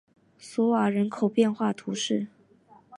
[0.39, 2.25] 索瓦人口变化图示